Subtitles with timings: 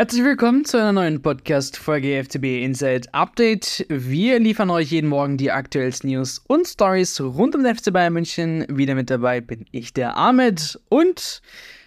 [0.00, 3.84] Herzlich willkommen zu einer neuen Podcast-Folge FCB Inside Update.
[3.90, 8.14] Wir liefern euch jeden Morgen die aktuellsten News und Stories rund um den FC Bayern
[8.14, 8.64] München.
[8.70, 10.80] Wieder mit dabei bin ich, der Ahmed.
[10.88, 11.42] Und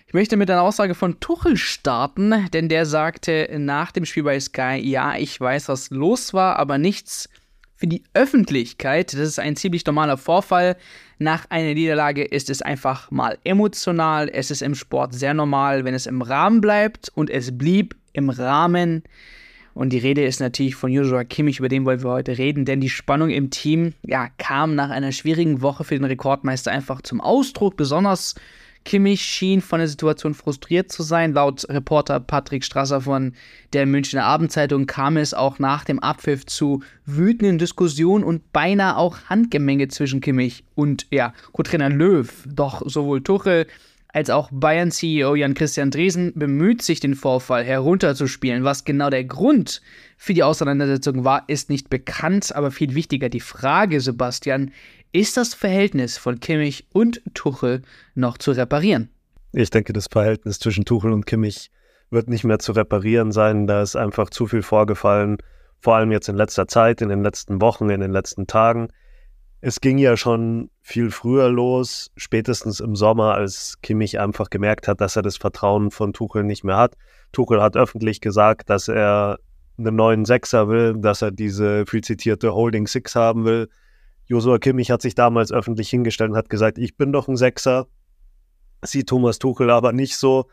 [0.05, 4.39] ich möchte mit einer Aussage von Tuchel starten, denn der sagte nach dem Spiel bei
[4.39, 7.29] Sky, ja, ich weiß, was los war, aber nichts
[7.73, 9.11] für die Öffentlichkeit.
[9.11, 10.77] Das ist ein ziemlich normaler Vorfall.
[11.17, 14.29] Nach einer Niederlage ist es einfach mal emotional.
[14.31, 18.29] Es ist im Sport sehr normal, wenn es im Rahmen bleibt und es blieb im
[18.29, 19.03] Rahmen.
[19.73, 22.79] Und die Rede ist natürlich von Joshua Kimmich, über den wollen wir heute reden, denn
[22.79, 27.19] die Spannung im Team ja, kam nach einer schwierigen Woche für den Rekordmeister einfach zum
[27.19, 28.35] Ausdruck, besonders
[28.85, 31.33] Kimmich schien von der Situation frustriert zu sein.
[31.33, 33.33] Laut Reporter Patrick Strasser von
[33.71, 39.17] der Münchner Abendzeitung kam es auch nach dem Abpfiff zu wütenden Diskussionen und beinahe auch
[39.29, 42.29] Handgemenge zwischen Kimmich und ja, Co-Trainer Löw.
[42.45, 43.67] Doch sowohl Tuchel
[44.13, 48.63] als auch Bayern-CEO Jan-Christian Dresen bemüht sich, den Vorfall herunterzuspielen.
[48.63, 49.81] Was genau der Grund
[50.17, 54.71] für die Auseinandersetzung war, ist nicht bekannt, aber viel wichtiger die Frage, Sebastian,
[55.11, 57.81] ist das Verhältnis von Kimmich und Tuchel
[58.13, 59.09] noch zu reparieren?
[59.51, 61.71] Ich denke, das Verhältnis zwischen Tuchel und Kimmich
[62.11, 63.65] wird nicht mehr zu reparieren sein.
[63.65, 65.37] Da ist einfach zu viel vorgefallen,
[65.79, 68.89] vor allem jetzt in letzter Zeit, in den letzten Wochen, in den letzten Tagen.
[69.65, 74.99] Es ging ja schon viel früher los, spätestens im Sommer, als Kimmich einfach gemerkt hat,
[74.99, 76.97] dass er das Vertrauen von Tuchel nicht mehr hat.
[77.31, 79.39] Tuchel hat öffentlich gesagt, dass er
[79.77, 83.69] einen neuen Sechser will, dass er diese viel zitierte Holding Six haben will.
[84.25, 87.87] Josua Kimmich hat sich damals öffentlich hingestellt und hat gesagt, ich bin doch ein Sechser.
[88.81, 90.49] Sieht Thomas Tuchel aber nicht so.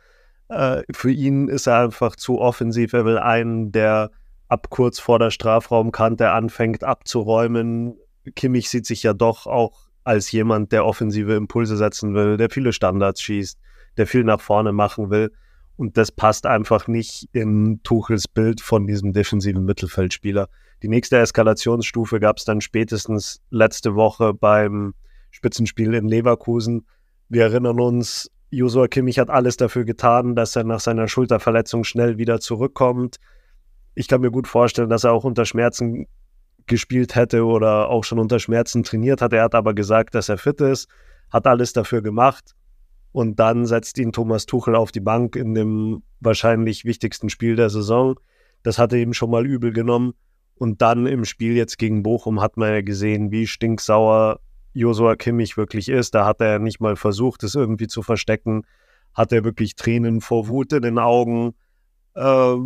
[0.48, 2.92] Äh, für ihn ist er einfach zu offensiv.
[2.92, 4.12] Er will einen, der
[4.46, 7.96] ab kurz vor der Strafraumkante anfängt abzuräumen.
[8.34, 12.72] Kimmich sieht sich ja doch auch als jemand, der offensive Impulse setzen will, der viele
[12.72, 13.58] Standards schießt,
[13.96, 15.32] der viel nach vorne machen will.
[15.76, 20.48] Und das passt einfach nicht in Tuchels Bild von diesem defensiven Mittelfeldspieler.
[20.82, 24.94] Die nächste Eskalationsstufe gab es dann spätestens letzte Woche beim
[25.30, 26.86] Spitzenspiel in Leverkusen.
[27.28, 32.18] Wir erinnern uns, Josua Kimmich hat alles dafür getan, dass er nach seiner Schulterverletzung schnell
[32.18, 33.16] wieder zurückkommt.
[33.94, 36.06] Ich kann mir gut vorstellen, dass er auch unter Schmerzen
[36.70, 39.34] gespielt hätte oder auch schon unter Schmerzen trainiert hat.
[39.34, 40.88] Er hat aber gesagt, dass er fit ist,
[41.30, 42.54] hat alles dafür gemacht.
[43.12, 47.68] Und dann setzt ihn Thomas Tuchel auf die Bank in dem wahrscheinlich wichtigsten Spiel der
[47.68, 48.18] Saison.
[48.62, 50.14] Das hatte ihm schon mal übel genommen.
[50.54, 54.40] Und dann im Spiel jetzt gegen Bochum hat man ja gesehen, wie stinksauer
[54.72, 56.14] Josua Kimmich wirklich ist.
[56.14, 58.62] Da hat er nicht mal versucht, es irgendwie zu verstecken.
[59.12, 61.54] Hat er wirklich Tränen vor Wut in den Augen.
[62.14, 62.56] Äh,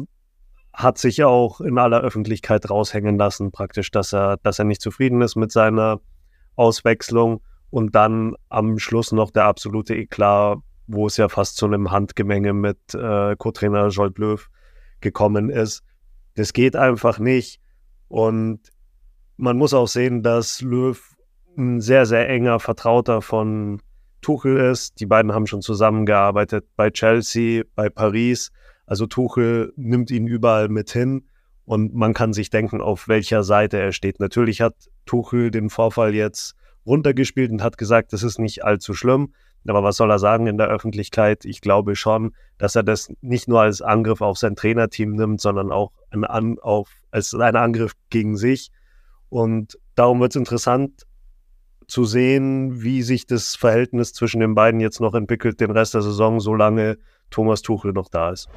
[0.74, 5.22] hat sich auch in aller Öffentlichkeit raushängen lassen, praktisch, dass er, dass er nicht zufrieden
[5.22, 6.00] ist mit seiner
[6.56, 7.40] Auswechslung.
[7.70, 12.52] Und dann am Schluss noch der absolute Eklat, wo es ja fast zu einem Handgemenge
[12.52, 14.48] mit äh, Co-Trainer Jolt Löw
[15.00, 15.82] gekommen ist.
[16.34, 17.60] Das geht einfach nicht.
[18.08, 18.60] Und
[19.36, 21.00] man muss auch sehen, dass Löw
[21.56, 23.80] ein sehr, sehr enger Vertrauter von
[24.20, 25.00] Tuchel ist.
[25.00, 28.50] Die beiden haben schon zusammengearbeitet bei Chelsea, bei Paris.
[28.86, 31.24] Also Tuchel nimmt ihn überall mit hin
[31.64, 34.20] und man kann sich denken, auf welcher Seite er steht.
[34.20, 34.74] Natürlich hat
[35.06, 36.54] Tuchel den Vorfall jetzt
[36.86, 39.32] runtergespielt und hat gesagt, das ist nicht allzu schlimm.
[39.66, 41.46] Aber was soll er sagen in der Öffentlichkeit?
[41.46, 45.72] Ich glaube schon, dass er das nicht nur als Angriff auf sein Trainerteam nimmt, sondern
[45.72, 48.70] auch ein An auf, als einen Angriff gegen sich.
[49.30, 51.06] Und darum wird es interessant
[51.86, 56.02] zu sehen, wie sich das Verhältnis zwischen den beiden jetzt noch entwickelt, den Rest der
[56.02, 56.98] Saison, solange
[57.34, 58.48] Thomas Tuchel noch da ist.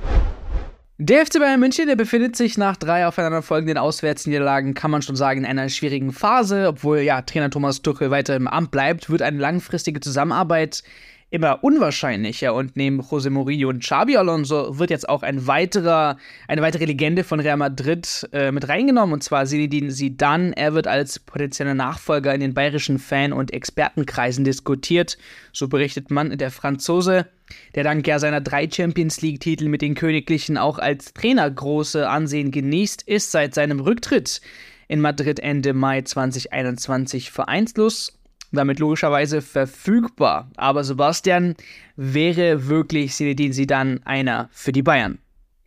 [0.99, 5.41] Der FC Bayern München, der befindet sich nach drei aufeinanderfolgenden Auswärtsniederlagen, kann man schon sagen,
[5.41, 6.67] in einer schwierigen Phase.
[6.67, 10.83] Obwohl ja Trainer Thomas Tuchel weiter im Amt bleibt, wird eine langfristige Zusammenarbeit
[11.29, 16.17] immer unwahrscheinlicher und neben José Mourinho und Xabi Alonso wird jetzt auch ein weiterer,
[16.47, 20.55] eine weitere Legende von Real Madrid äh, mit reingenommen und zwar Zinedine Zidane.
[20.55, 25.17] Er wird als potenzieller Nachfolger in den bayerischen Fan- und Expertenkreisen diskutiert,
[25.51, 26.37] so berichtet man.
[26.37, 27.27] Der Franzose,
[27.75, 32.51] der dank ja seiner drei Champions League-Titel mit den Königlichen auch als Trainer große Ansehen
[32.51, 34.39] genießt, ist seit seinem Rücktritt
[34.87, 38.16] in Madrid Ende Mai 2021 vereinslos
[38.51, 40.49] damit logischerweise verfügbar.
[40.57, 41.55] Aber Sebastian,
[41.95, 45.19] wäre wirklich Zinedine Zidane einer für die Bayern?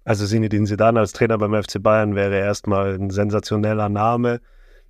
[0.05, 4.41] Also Zinedine Zidane als Trainer beim FC Bayern wäre erstmal ein sensationeller Name,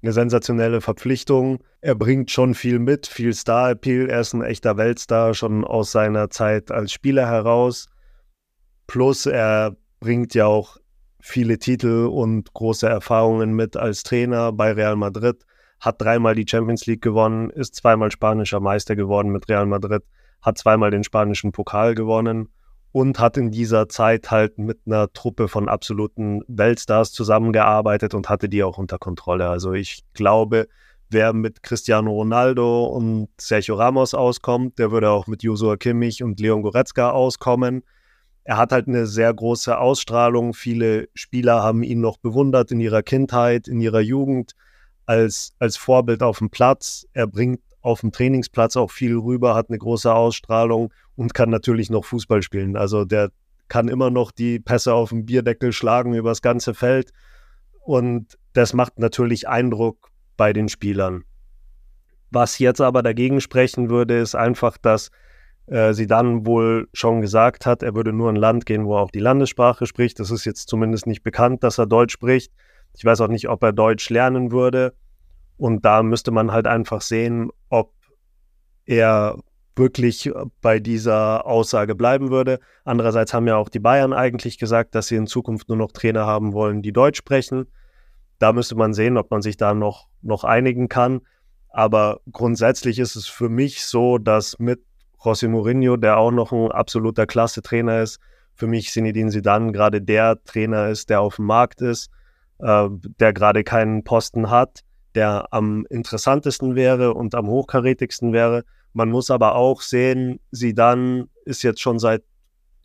[0.02, 1.58] eine sensationelle Verpflichtung.
[1.80, 4.08] Er bringt schon viel mit, viel Star-Appeal.
[4.08, 7.88] Er ist ein echter Weltstar schon aus seiner Zeit als Spieler heraus.
[8.86, 10.78] Plus er bringt ja auch
[11.20, 15.44] viele Titel und große Erfahrungen mit als Trainer bei Real Madrid
[15.80, 20.02] hat dreimal die Champions League gewonnen, ist zweimal spanischer Meister geworden mit Real Madrid,
[20.42, 22.48] hat zweimal den spanischen Pokal gewonnen
[22.92, 28.48] und hat in dieser Zeit halt mit einer Truppe von absoluten Weltstars zusammengearbeitet und hatte
[28.48, 29.48] die auch unter Kontrolle.
[29.48, 30.68] Also ich glaube,
[31.08, 36.40] wer mit Cristiano Ronaldo und Sergio Ramos auskommt, der würde auch mit Joshua Kimmich und
[36.40, 37.82] Leon Goretzka auskommen.
[38.44, 40.52] Er hat halt eine sehr große Ausstrahlung.
[40.52, 44.54] Viele Spieler haben ihn noch bewundert in ihrer Kindheit, in ihrer Jugend
[45.10, 47.04] als, als Vorbild auf dem Platz.
[47.14, 51.90] Er bringt auf dem Trainingsplatz auch viel rüber, hat eine große Ausstrahlung und kann natürlich
[51.90, 52.76] noch Fußball spielen.
[52.76, 53.32] Also der
[53.66, 57.10] kann immer noch die Pässe auf dem Bierdeckel schlagen über das ganze Feld.
[57.84, 61.24] Und das macht natürlich Eindruck bei den Spielern.
[62.30, 65.10] Was jetzt aber dagegen sprechen würde, ist einfach, dass
[65.66, 68.94] äh, sie dann wohl schon gesagt hat, er würde nur in ein Land gehen, wo
[68.94, 70.20] er auch die Landessprache spricht.
[70.20, 72.52] Das ist jetzt zumindest nicht bekannt, dass er Deutsch spricht.
[72.94, 74.94] Ich weiß auch nicht, ob er Deutsch lernen würde.
[75.56, 77.92] Und da müsste man halt einfach sehen, ob
[78.86, 79.38] er
[79.76, 82.60] wirklich bei dieser Aussage bleiben würde.
[82.84, 86.26] Andererseits haben ja auch die Bayern eigentlich gesagt, dass sie in Zukunft nur noch Trainer
[86.26, 87.66] haben wollen, die Deutsch sprechen.
[88.38, 91.20] Da müsste man sehen, ob man sich da noch, noch einigen kann.
[91.68, 94.80] Aber grundsätzlich ist es für mich so, dass mit
[95.18, 98.18] José Mourinho, der auch noch ein absoluter Klasse-Trainer ist,
[98.54, 102.10] für mich Zinedine Zidane gerade der Trainer ist, der auf dem Markt ist,
[102.62, 104.80] äh, der gerade keinen Posten hat,
[105.14, 108.64] der am interessantesten wäre und am hochkarätigsten wäre.
[108.92, 112.22] Man muss aber auch sehen, Zidane ist jetzt schon seit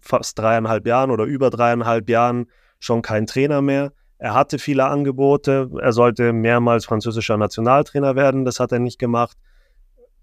[0.02, 2.48] fast dreieinhalb Jahren oder über dreieinhalb Jahren
[2.80, 3.92] schon kein Trainer mehr.
[4.18, 5.70] Er hatte viele Angebote.
[5.82, 8.46] Er sollte mehrmals französischer Nationaltrainer werden.
[8.46, 9.38] Das hat er nicht gemacht.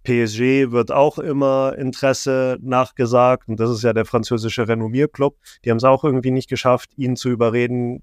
[0.05, 3.49] PSG wird auch immer Interesse nachgesagt.
[3.49, 5.37] Und das ist ja der französische Renommierclub.
[5.65, 8.03] Die haben es auch irgendwie nicht geschafft, ihn zu überreden,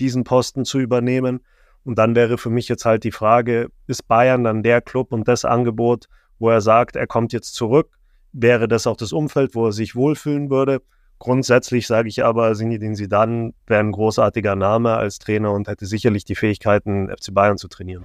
[0.00, 1.40] diesen Posten zu übernehmen.
[1.84, 5.26] Und dann wäre für mich jetzt halt die Frage, ist Bayern dann der Club und
[5.26, 6.08] das Angebot,
[6.38, 7.90] wo er sagt, er kommt jetzt zurück?
[8.32, 10.82] Wäre das auch das Umfeld, wo er sich wohlfühlen würde?
[11.18, 16.24] Grundsätzlich sage ich aber, Zinedine Zidane wäre ein großartiger Name als Trainer und hätte sicherlich
[16.24, 18.04] die Fähigkeiten, FC Bayern zu trainieren.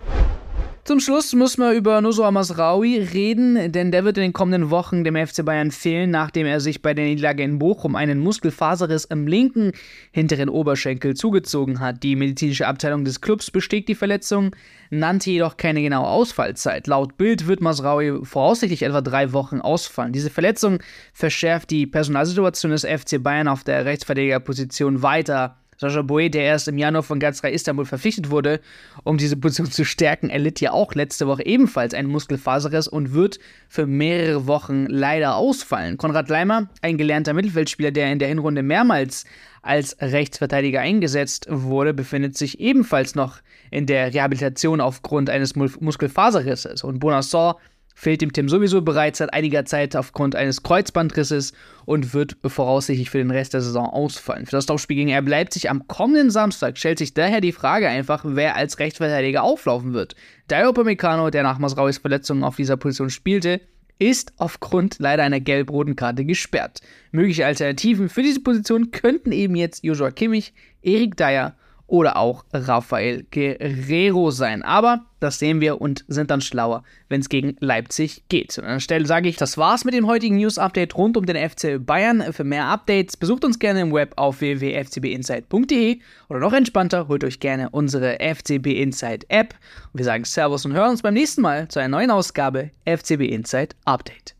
[0.85, 5.06] Zum Schluss müssen wir über Nuso Masraoui reden, denn der wird in den kommenden Wochen
[5.06, 9.25] dem FC Bayern fehlen, nachdem er sich bei der Niederlage in Bochum einen Muskelfaserriss im
[9.25, 9.71] linken
[10.12, 12.03] hinteren Oberschenkel zugezogen hat.
[12.03, 14.53] Die medizinische Abteilung des Clubs bestieg die Verletzung,
[14.89, 16.85] nannte jedoch keine genaue Ausfallzeit.
[16.88, 20.12] Laut Bild wird Masraoui voraussichtlich etwa drei Wochen ausfallen.
[20.12, 20.80] Diese Verletzung
[21.13, 25.62] verschärft die Personalsituation des FC Bayern auf der Rechtsverteidigerposition weiter.
[25.83, 28.59] Sascha Boe, der erst im Januar von Galatasaray Istanbul verpflichtet wurde,
[29.03, 33.39] um diese Position zu stärken, erlitt ja auch letzte Woche ebenfalls einen Muskelfaserriss und wird
[33.68, 35.97] für mehrere Wochen leider ausfallen.
[35.97, 39.25] Konrad Leimer, ein gelernter Mittelfeldspieler, der in der Hinrunde mehrmals
[39.62, 43.39] als Rechtsverteidiger eingesetzt wurde, befindet sich ebenfalls noch
[43.71, 46.83] in der Rehabilitation aufgrund eines Muskelfaserrisses.
[46.83, 47.59] Und Bonassor
[47.94, 51.54] fehlt dem Tim sowieso bereits seit einiger Zeit aufgrund eines Kreuzbandrisses
[51.86, 54.45] und wird voraussichtlich für den Rest der Saison ausfallen.
[54.45, 58.24] Für das Topspiel gegen RB Leipzig am kommenden Samstag stellt sich daher die Frage einfach,
[58.25, 60.16] wer als Rechtsverteidiger auflaufen wird.
[60.48, 63.62] Dayo Upamecano, der nach Masrauis Verletzung auf dieser Position spielte,
[64.00, 66.81] ist aufgrund leider einer gelb-roten Karte gesperrt.
[67.12, 71.56] Mögliche Alternativen für diese Position könnten eben jetzt Joshua Kimmich, Erik Dyer
[71.88, 74.63] oder auch Rafael Guerrero sein.
[74.63, 78.57] Aber das sehen wir und sind dann schlauer, wenn es gegen Leipzig geht.
[78.57, 81.50] Und an der Stelle sage ich, das war's mit dem heutigen News-Update rund um den
[81.50, 82.33] FC Bayern.
[82.33, 86.00] Für mehr Updates besucht uns gerne im Web auf www.fcbinsight.de
[86.30, 89.56] oder noch entspannter, holt euch gerne unsere FCB Insight App.
[89.92, 93.21] Und wir sagen Servus und hören uns beim nächsten Mal zu einer neuen Ausgabe FCB
[93.21, 94.35] Insight Update.